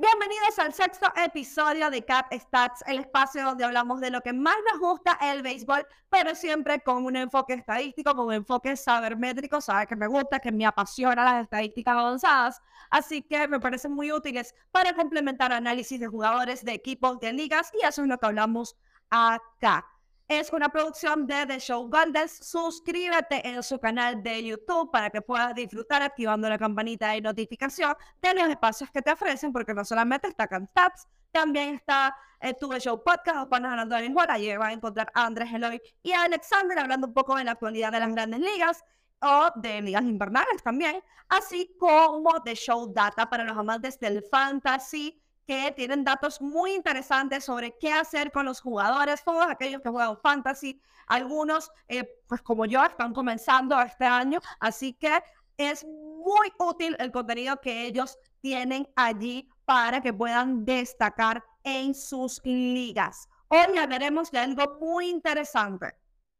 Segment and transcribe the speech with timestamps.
[0.00, 4.56] Bienvenidos al sexto episodio de Cat Stats, el espacio donde hablamos de lo que más
[4.72, 9.86] nos gusta el béisbol, pero siempre con un enfoque estadístico, con un enfoque sabermétrico, sabe
[9.86, 14.54] que me gusta, que me apasiona las estadísticas avanzadas, así que me parecen muy útiles
[14.70, 18.78] para complementar análisis de jugadores, de equipos, de ligas, y eso es lo que hablamos
[19.10, 19.84] acá
[20.30, 22.30] es una producción de The Show Goldes.
[22.30, 27.96] Suscríbete en su canal de YouTube para que puedas disfrutar activando la campanita de notificación
[28.22, 32.68] de los espacios que te ofrecen, porque no solamente está Stats, también está eh, tu
[32.68, 34.26] The Show Podcast o Panas Hablando de Béisbol.
[34.28, 37.50] Allí vas a encontrar a Andrés Eloy y a Alexander hablando un poco de la
[37.50, 38.84] actualidad de las grandes ligas
[39.22, 45.20] o de ligas invernales también, así como The Show Data para los amantes del fantasy
[45.50, 50.16] que tienen datos muy interesantes sobre qué hacer con los jugadores, todos aquellos que juegan
[50.16, 55.20] fantasy, algunos, eh, pues como yo, están comenzando este año, así que
[55.56, 62.40] es muy útil el contenido que ellos tienen allí para que puedan destacar en sus
[62.44, 63.28] ligas.
[63.48, 65.96] Hoy hablaremos de algo muy interesante.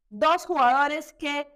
[0.08, 1.48] Dos jugadores que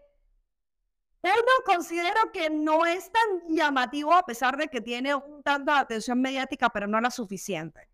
[1.30, 5.78] uno considero que no es tan llamativo a pesar de que tiene un tanto de
[5.78, 7.88] atención mediática, pero no la suficiente.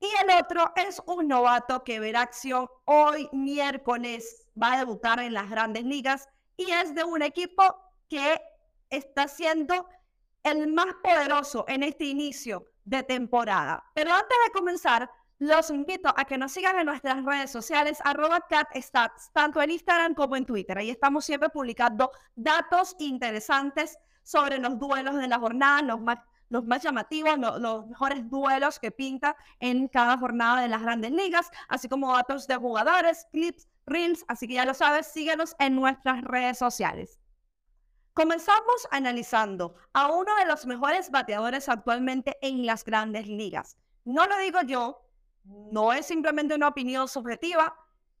[0.00, 5.32] Y el otro es un novato que verá acción hoy miércoles, va a debutar en
[5.32, 7.62] las grandes ligas y es de un equipo
[8.08, 8.40] que
[8.90, 9.88] está siendo
[10.42, 13.84] el más poderoso en este inicio de temporada.
[13.94, 18.40] Pero antes de comenzar, los invito a que nos sigan en nuestras redes sociales, arroba
[18.48, 20.78] catstats, tanto en Instagram como en Twitter.
[20.78, 27.38] Ahí estamos siempre publicando datos interesantes sobre los duelos de la jornada, los más, llamativos,
[27.38, 32.46] los mejores duelos que pinta en cada jornada de las grandes ligas, así como datos
[32.46, 34.24] de jugadores, clips, reels.
[34.28, 37.20] Así que ya lo sabes, síguenos en nuestras redes sociales.
[38.14, 43.76] Comenzamos analizando a uno de los mejores bateadores actualmente en las grandes ligas.
[44.04, 45.05] No lo digo yo,
[45.70, 47.76] no es simplemente una opinión subjetiva,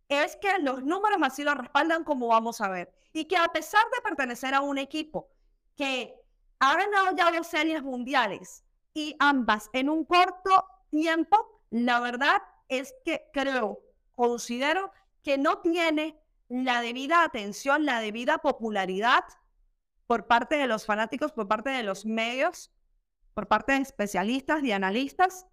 [0.08, 2.92] es que los números así lo respaldan como vamos a ver.
[3.12, 5.28] Y que a pesar de pertenecer a un equipo
[5.76, 6.14] que
[6.58, 12.94] ha ganado ya dos series mundiales y ambas en un corto tiempo, la verdad es
[13.04, 13.80] que creo,
[14.14, 14.90] considero
[15.22, 19.24] que no tiene la debida atención, la debida popularidad
[20.06, 22.70] por parte de los fanáticos, por parte de los medios,
[23.34, 25.46] por parte de especialistas y analistas,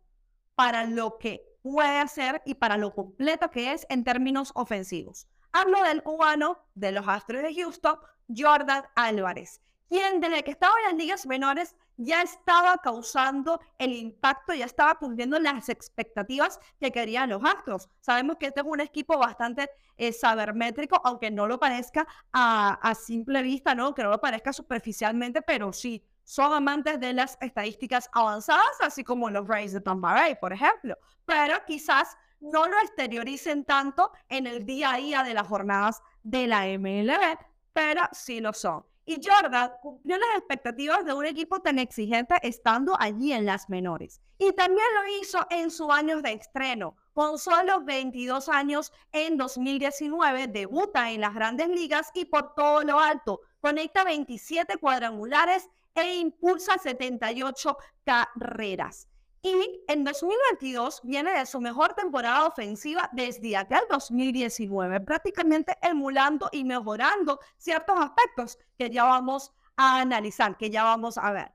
[0.55, 5.27] para lo que puede hacer y para lo completo que es en términos ofensivos.
[5.51, 7.97] Hablo del cubano de los Astros de Houston,
[8.35, 14.53] Jordan Álvarez, quien desde que estaba en las ligas menores ya estaba causando el impacto,
[14.53, 17.87] ya estaba cumpliendo las expectativas que querían los Astros.
[18.01, 22.95] Sabemos que este es un equipo bastante eh, sabermétrico, aunque no lo parezca a, a
[22.95, 23.93] simple vista, ¿no?
[23.93, 29.29] que no lo parezca superficialmente, pero sí son amantes de las estadísticas avanzadas, así como
[29.29, 34.65] los Rays de Tampa Bay, por ejemplo, pero quizás no lo exterioricen tanto en el
[34.65, 37.37] día a día de las jornadas de la MLB,
[37.73, 38.85] pero sí lo son.
[39.05, 44.21] Y Jordan cumplió las expectativas de un equipo tan exigente estando allí en las menores.
[44.37, 46.95] Y también lo hizo en sus años de estreno.
[47.13, 52.99] Con solo 22 años en 2019, debuta en las grandes ligas y por todo lo
[52.99, 59.07] alto conecta 27 cuadrangulares e impulsa 78 carreras.
[59.45, 66.63] Y en 2022 viene de su mejor temporada ofensiva desde aquel 2019, prácticamente emulando y
[66.63, 71.51] mejorando ciertos aspectos que ya vamos a analizar, que ya vamos a ver.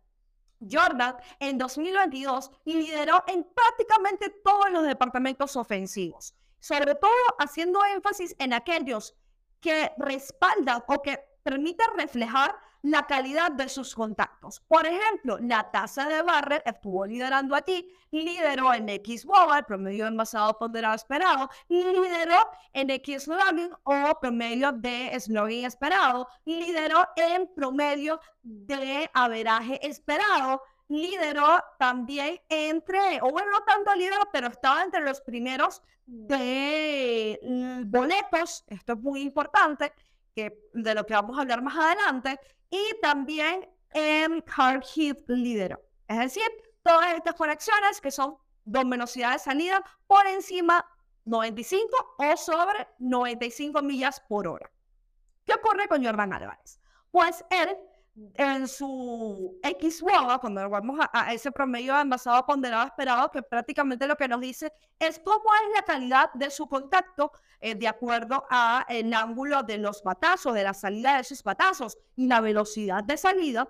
[0.70, 8.52] Jordan en 2022 lideró en prácticamente todos los departamentos ofensivos, sobre todo haciendo énfasis en
[8.52, 9.14] aquellos
[9.60, 12.54] que respaldan o que permiten reflejar
[12.90, 14.60] la calidad de sus contactos.
[14.60, 19.26] Por ejemplo, la tasa de Barrett estuvo liderando aquí, lideró en X
[19.56, 27.06] el promedio envasado ponderado esperado, lideró en X slugging o promedio de slugging esperado, lideró
[27.16, 34.82] en promedio de averaje esperado, lideró también entre, o bueno, no tanto lideró, pero estaba
[34.82, 39.92] entre los primeros de mm, boletos, esto es muy importante,
[40.34, 45.80] que, de lo que vamos a hablar más adelante, y también en hard hit líder.
[46.06, 46.50] Es decir,
[46.82, 50.84] todas estas conexiones que son dos velocidad de salida por encima
[51.24, 54.70] 95 o sobre 95 millas por hora.
[55.44, 56.80] ¿Qué ocurre con Jordan Álvarez?
[57.10, 57.76] Pues él
[58.34, 60.02] en su X
[60.40, 65.18] cuando vamos a, ese promedio envasado ponderado esperado, que prácticamente lo que nos dice es
[65.18, 70.02] cómo es la calidad de su contacto eh, de acuerdo a el ángulo de los
[70.02, 73.68] batazos, de la salida de esos batazos y la velocidad de salida,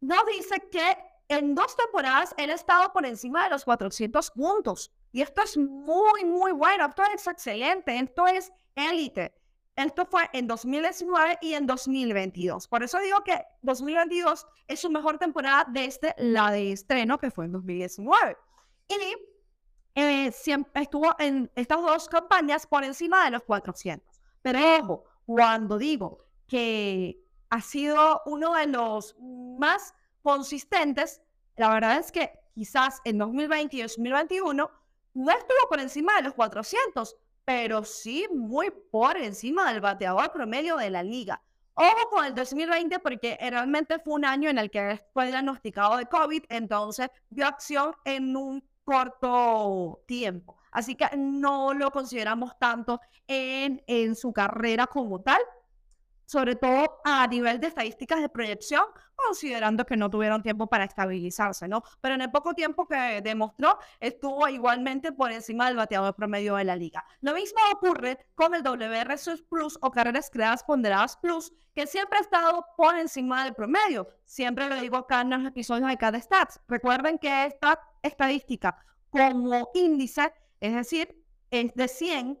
[0.00, 0.96] nos dice que
[1.28, 4.92] en dos temporadas él ha estado por encima de los 400 puntos.
[5.12, 6.86] Y esto es muy, muy bueno.
[6.86, 7.98] Esto es excelente.
[7.98, 9.32] Esto es élite.
[9.76, 12.68] Esto fue en 2019 y en 2022.
[12.68, 17.46] Por eso digo que 2022 es su mejor temporada desde la de estreno, que fue
[17.46, 18.36] en 2019.
[18.88, 19.16] Y
[19.96, 24.20] eh, siempre estuvo en estas dos campañas por encima de los 400.
[24.42, 29.92] Pero ojo, cuando digo que ha sido uno de los más
[30.22, 31.20] consistentes,
[31.56, 34.70] la verdad es que quizás en 2020 y 2021
[35.14, 40.76] no estuvo por encima de los 400, pero sí muy por encima del bateador promedio
[40.76, 41.42] de la liga.
[41.74, 46.06] Ojo con el 2020 porque realmente fue un año en el que fue diagnosticado de
[46.06, 50.56] COVID, entonces vio acción en un corto tiempo.
[50.70, 55.40] Así que no lo consideramos tanto en, en su carrera como tal,
[56.26, 58.84] sobre todo a nivel de estadísticas de proyección,
[59.14, 61.82] considerando que no tuvieron tiempo para estabilizarse, ¿no?
[62.00, 66.64] Pero en el poco tiempo que demostró, estuvo igualmente por encima del bateador promedio de
[66.64, 67.04] la liga.
[67.20, 72.22] Lo mismo ocurre con el WRC Plus o carreras creadas ponderadas Plus, que siempre ha
[72.22, 74.08] estado por encima del promedio.
[74.24, 76.60] Siempre lo digo acá en los episodios de cada stats.
[76.68, 78.76] Recuerden que esta estadística
[79.10, 82.40] como índice, es decir, es de 100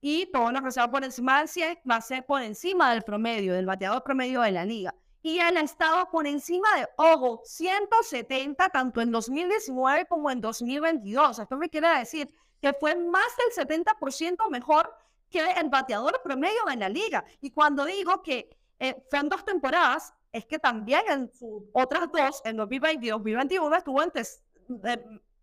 [0.00, 3.02] y todo lo que sea por encima del 100 va a ser por encima del
[3.02, 4.94] promedio, del bateador promedio de la liga.
[5.22, 11.38] Y él ha estado por encima de, ojo, 170 tanto en 2019 como en 2022.
[11.38, 12.32] Esto me quiere decir
[12.62, 14.90] que fue más del 70% mejor
[15.28, 17.24] que el bateador promedio de la liga.
[17.42, 22.40] Y cuando digo que eh, fueron dos temporadas, es que también en sus otras dos,
[22.44, 24.22] en 2020 y 2021, estuvo entre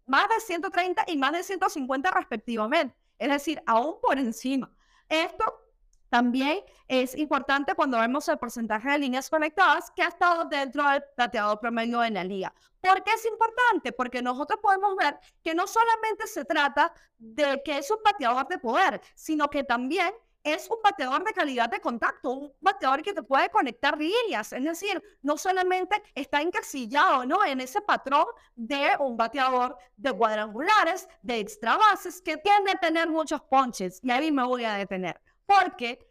[0.07, 4.71] más de 130 y más de 150 respectivamente es decir, aún por encima.
[5.09, 5.67] Esto
[6.09, 11.03] también es importante cuando vemos el porcentaje de líneas conectadas que ha estado dentro del
[11.15, 12.53] plateado promedio de la liga.
[12.79, 13.91] ¿Por qué es importante?
[13.91, 18.57] Porque nosotros podemos ver que no solamente se trata de que es un bateador de
[18.57, 20.13] poder, sino que también
[20.53, 24.63] es un bateador de calidad de contacto, un bateador que te puede conectar líneas, es
[24.63, 27.44] decir, no solamente está encasillado ¿no?
[27.45, 33.09] en ese patrón de un bateador de cuadrangulares, de extra bases, que tiende a tener
[33.09, 36.07] muchos ponches, y ahí me voy a detener, porque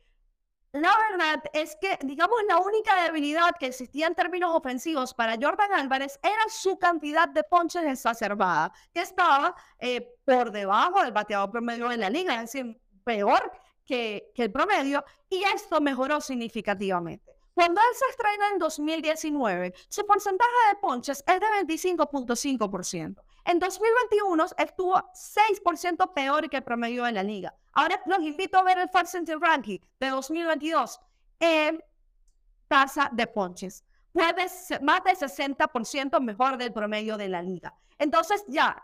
[0.72, 5.72] la verdad es que, digamos, la única debilidad que existía en términos ofensivos para Jordan
[5.72, 11.88] Álvarez era su cantidad de ponches exacerbada, que estaba eh, por debajo del bateador promedio
[11.88, 13.50] de la liga, es decir, peor
[13.86, 17.32] que, el promedio y esto mejoró significativamente.
[17.54, 23.22] Cuando él se estrena en 2019, su porcentaje de ponches es de 25.5%.
[23.46, 27.54] En 2021 estuvo 6% peor que el promedio de la liga.
[27.72, 31.00] Ahora los invito a ver el Far Center Ranking de 2022
[31.40, 31.82] en
[32.68, 33.84] tasa de ponches.
[34.12, 37.74] Puede ser más del 60% mejor del promedio de la liga.
[37.98, 38.82] Entonces ya,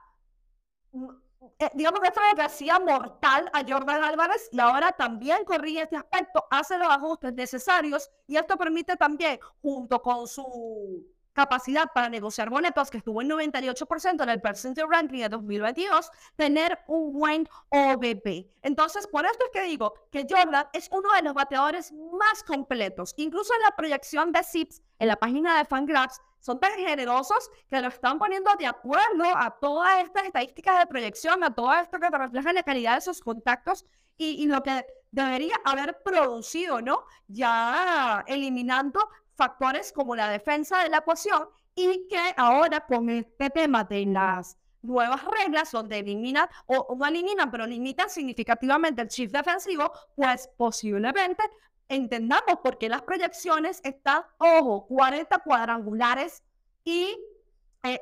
[1.58, 5.96] eh, digamos que esto que hacía mortal a Jordan Álvarez y ahora también corrige este
[5.96, 12.50] aspecto, hace los ajustes necesarios y esto permite también, junto con su capacidad para negociar
[12.50, 18.50] boletos, que estuvo en 98% en el percentage ranking de 2022, tener un buen OBP.
[18.62, 23.14] Entonces, por esto es que digo que Jordan es uno de los bateadores más completos.
[23.16, 27.80] Incluso en la proyección de SIPS, en la página de Fangraphs, son tan generosos que
[27.80, 32.10] lo están poniendo de acuerdo a todas estas estadísticas de proyección, a todo esto que
[32.10, 33.86] refleja la calidad de sus contactos
[34.16, 37.04] y, lo que debería haber producido, ¿no?
[37.28, 39.00] Ya eliminando
[39.34, 44.56] factores como la defensa de la ecuación y que ahora con este tema de las
[44.82, 51.42] nuevas reglas donde eliminan o no eliminan, pero limitan significativamente el shift defensivo, pues posiblemente
[51.88, 56.42] entendamos por qué las proyecciones están, ojo, 40 cuadrangulares
[56.84, 57.16] y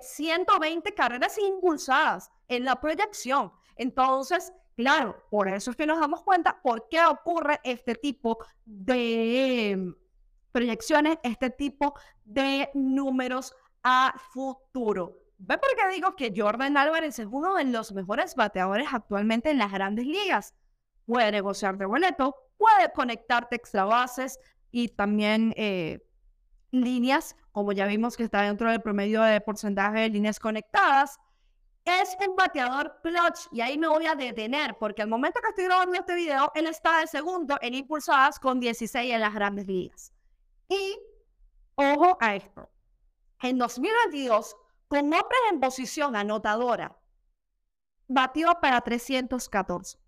[0.01, 3.53] 120 eh, carreras impulsadas en la proyección.
[3.77, 9.95] Entonces, claro, por eso es que nos damos cuenta por qué ocurre este tipo de
[10.51, 15.17] proyecciones, este tipo de números a futuro.
[15.39, 19.59] ¿Ve por qué digo que Jordan Álvarez es uno de los mejores bateadores actualmente en
[19.59, 20.55] las grandes ligas?
[21.07, 24.39] Puede negociar de boleto, puede conectarte extra bases
[24.71, 26.07] y también eh,
[26.73, 31.19] líneas, como ya vimos que está dentro del promedio de porcentaje de líneas conectadas.
[31.87, 35.65] Es un bateador clutch y ahí me voy a detener porque al momento que estoy
[35.65, 40.13] grabando este video, él está de segundo en impulsadas con 16 en las grandes ligas.
[40.71, 40.99] Y
[41.75, 42.71] ojo a esto,
[43.43, 46.97] en 2022, con hombres en posición anotadora,
[48.07, 49.99] batió para 314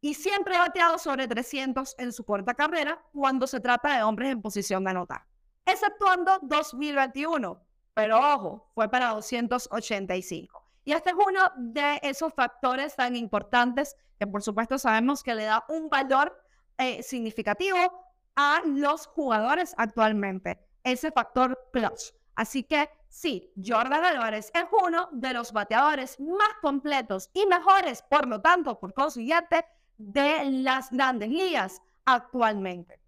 [0.00, 4.30] y siempre ha bateado sobre 300 en su corta carrera cuando se trata de hombres
[4.30, 5.26] en posición de anotar,
[5.64, 7.60] exceptuando 2021,
[7.92, 10.64] pero ojo, fue para 285.
[10.84, 15.44] Y este es uno de esos factores tan importantes que por supuesto sabemos que le
[15.44, 16.40] da un valor
[16.78, 18.05] eh, significativo
[18.36, 22.14] a los jugadores actualmente, ese factor plus.
[22.34, 28.28] Así que sí, Jordan Álvarez es uno de los bateadores más completos y mejores, por
[28.28, 29.64] lo tanto, por consiguiente,
[29.96, 33.00] de las grandes ligas actualmente.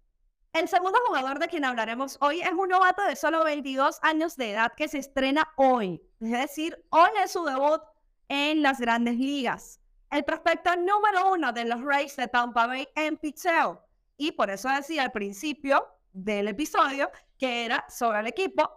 [0.51, 4.51] El segundo jugador de quien hablaremos hoy es un novato de solo 22 años de
[4.51, 7.81] edad que se estrena hoy, es decir, hoy es su debut
[8.29, 9.79] en las grandes ligas.
[10.09, 13.85] El prospecto número uno de los Rays de Tampa Bay en picheo.
[14.19, 18.69] Y por eso decía al principio del episodio que era sobre el equipo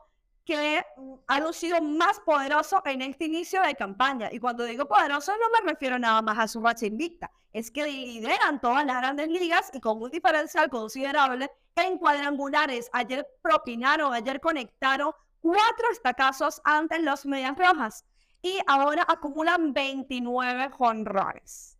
[0.45, 0.83] que
[1.27, 4.29] ha lucido más poderoso en este inicio de campaña.
[4.33, 7.87] Y cuando digo poderoso no me refiero nada más a su racha invicta, es que
[7.87, 12.89] lideran todas las grandes ligas y con un diferencial considerable en cuadrangulares.
[12.93, 18.05] Ayer propinaron, ayer conectaron cuatro estacazos ante los Medias Rojas
[18.43, 21.79] y ahora acumulan 29 jonrones.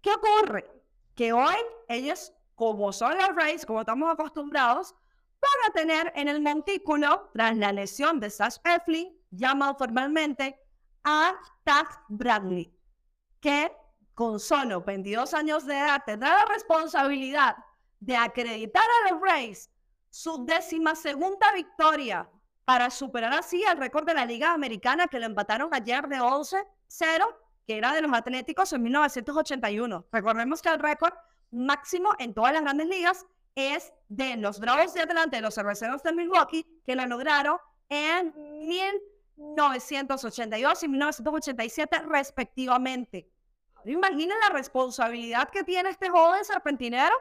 [0.00, 0.70] ¿Qué ocurre?
[1.14, 1.54] Que hoy
[1.88, 4.94] ellos, como son los Rays, como estamos acostumbrados,
[5.40, 10.58] van a tener en el montículo, tras la lesión de Sash Eflin, llaman formalmente
[11.04, 12.74] a Tag Bradley,
[13.40, 13.70] que
[14.14, 17.56] con solo 22 años de edad tendrá la responsabilidad
[18.00, 19.70] de acreditar a los Rays
[20.08, 22.28] su décima segunda victoria
[22.64, 26.64] para superar así el récord de la Liga Americana que lo empataron ayer de 11-0,
[27.66, 30.06] que era de los Atléticos en 1981.
[30.10, 31.12] Recordemos que el récord
[31.50, 33.24] máximo en todas las grandes ligas
[33.54, 37.56] es de los Bravos de Atlanta y los Cerveceros de Milwaukee, que lo lograron
[37.88, 38.34] en
[38.66, 43.30] 1982 y 1987 respectivamente.
[43.84, 47.14] Imaginen la responsabilidad que tiene este joven serpentinero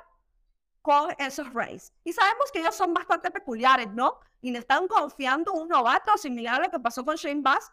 [0.82, 1.94] con esos Rays.
[2.04, 4.20] Y sabemos que ellos son bastante peculiares, ¿no?
[4.42, 7.72] Y le están confiando un novato similar a lo que pasó con Shane Bass,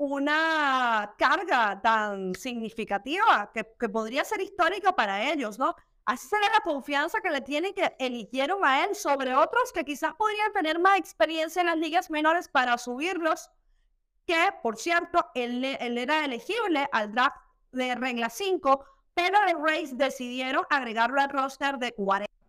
[0.00, 5.76] una carga tan significativa que, que, podría ser histórica para ellos, ¿no?
[6.06, 10.14] Así será la confianza que le tienen que eligieron a él sobre otros que quizás
[10.14, 13.50] podrían tener más experiencia en las ligas menores para subirlos,
[14.24, 17.36] que por cierto, él, era elegible al draft
[17.72, 22.39] de regla 5 pero los Rays decidieron agregarlo al roster de 40.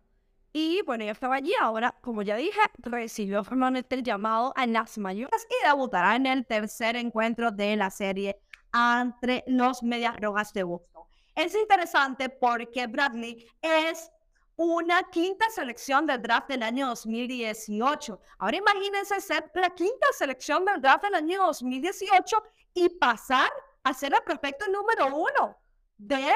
[0.52, 1.54] Y bueno, ya estaba allí.
[1.60, 6.46] Ahora, como ya dije, recibió formalmente el llamado a las mayores y debutará en el
[6.46, 8.38] tercer encuentro de la serie
[8.72, 11.04] entre los Medias Rojas de Boston.
[11.34, 14.10] Es interesante porque Bradley es
[14.56, 18.20] una quinta selección del draft del año 2018.
[18.38, 22.42] Ahora imagínense ser la quinta selección del draft del año 2018
[22.74, 23.50] y pasar
[23.82, 25.56] a ser el prospecto número uno
[25.96, 26.30] de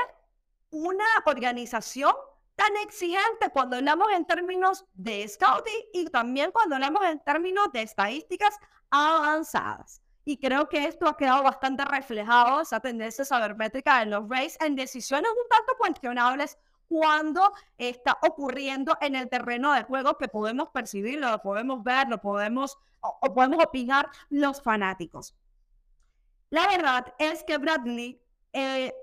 [0.71, 2.15] una organización
[2.57, 7.83] tan exigente cuando hablamos en términos de scouting y también cuando hablamos en términos de
[7.83, 8.57] estadísticas
[8.91, 10.03] avanzadas.
[10.25, 14.75] Y creo que esto ha quedado bastante reflejado, esa tendencia sabermétrica en los Rays, en
[14.75, 16.59] decisiones un tanto cuestionables
[16.89, 22.21] cuando está ocurriendo en el terreno de juego que podemos percibir, lo podemos ver, lo
[22.21, 25.37] podemos, o podemos opinar los fanáticos.
[26.51, 28.21] La verdad es que Bradley
[28.53, 28.95] eh,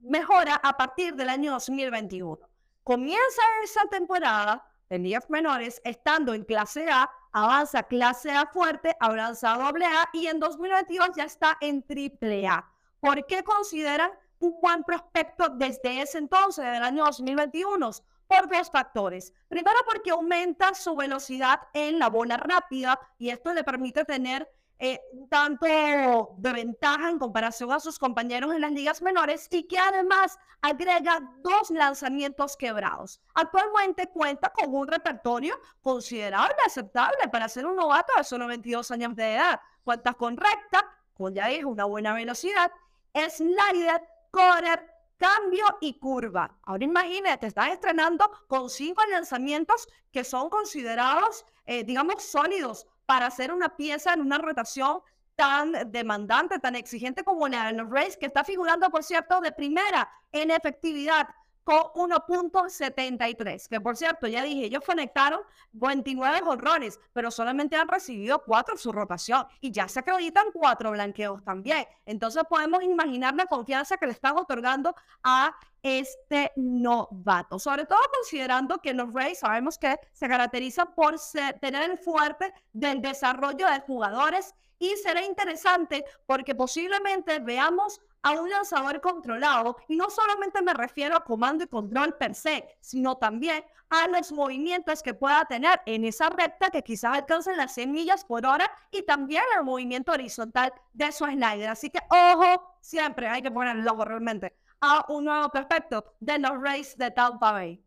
[0.00, 2.51] mejora a partir del año 2021.
[2.84, 9.54] Comienza esa temporada de ligas menores estando en clase A, avanza clase A fuerte, avanza
[9.54, 12.68] a doble A y en 2022 ya está en triple A.
[12.98, 14.10] ¿Por qué consideran
[14.40, 17.88] un buen prospecto desde ese entonces, del año 2021?
[18.26, 19.32] Por dos factores.
[19.46, 24.52] Primero porque aumenta su velocidad en la bola rápida y esto le permite tener
[24.84, 29.78] eh, tanto de ventaja en comparación a sus compañeros en las ligas menores y que
[29.78, 33.20] además agrega dos lanzamientos quebrados.
[33.32, 39.14] Actualmente cuenta con un repertorio considerable, aceptable para ser un novato de solo 22 años
[39.14, 39.60] de edad.
[39.84, 40.84] Cuenta con recta,
[41.14, 42.72] con ya es una buena velocidad,
[43.14, 44.84] slider, corner,
[45.16, 46.58] cambio y curva.
[46.64, 53.52] Ahora imagínate, estás estrenando con cinco lanzamientos que son considerados, eh, digamos, sólidos para hacer
[53.52, 55.00] una pieza en una rotación
[55.36, 60.08] tan demandante, tan exigente como de los Rays, que está figurando, por cierto, de primera
[60.32, 61.28] en efectividad
[61.64, 65.40] con 1.73, que por cierto, ya dije, ellos conectaron
[65.72, 70.90] 29 horrores, pero solamente han recibido 4 en su rotación y ya se acreditan 4
[70.90, 71.86] blanqueos también.
[72.06, 78.78] Entonces podemos imaginar la confianza que le están otorgando a este novato, sobre todo considerando
[78.78, 81.16] que los Rays sabemos que se caracterizan por
[81.60, 88.48] tener el fuerte del desarrollo de jugadores y será interesante porque posiblemente veamos a un
[88.48, 93.64] lanzador controlado, y no solamente me refiero a comando y control per se, sino también
[93.90, 98.24] a los movimientos que pueda tener en esa recta que quizás alcancen las 100 millas
[98.24, 101.68] por hora y también el movimiento horizontal de su slider.
[101.68, 106.38] Así que ojo, siempre hay que poner el ojo realmente a un nuevo prospecto de
[106.38, 107.84] los Rays de Tampa Bay.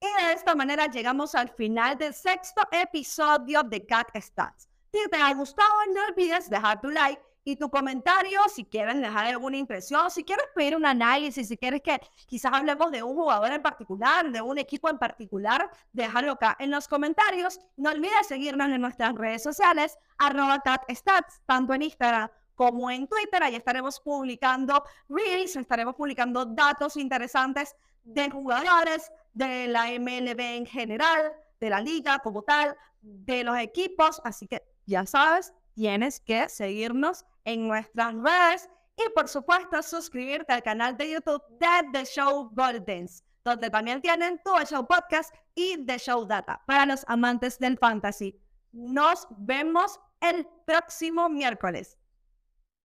[0.00, 4.68] Y de esta manera llegamos al final del sexto episodio de Cat Stats.
[4.92, 9.26] Si te ha gustado, no olvides dejar tu like y tu comentario, si quieren dejar
[9.26, 13.52] alguna impresión, si quieres pedir un análisis, si quieres que quizás hablemos de un jugador
[13.52, 17.60] en particular, de un equipo en particular, déjalo acá en los comentarios.
[17.76, 23.40] No olvides seguirnos en nuestras redes sociales, arroba catstats, tanto en Instagram como en Twitter.
[23.44, 31.32] Ahí estaremos publicando reels, estaremos publicando datos interesantes de jugadores, de la MLB en general,
[31.60, 34.20] de la liga como tal, de los equipos.
[34.24, 40.62] Así que ya sabes, tienes que seguirnos en nuestras redes y por supuesto suscribirte al
[40.62, 45.98] canal de YouTube de The Show Goldens, donde también tienen tu Show Podcast y The
[45.98, 48.40] Show Data para los amantes del fantasy.
[48.72, 51.98] Nos vemos el próximo miércoles.